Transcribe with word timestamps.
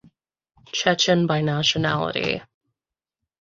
Chechen 0.71 1.27
by 1.27 1.41
nationality. 1.41 2.41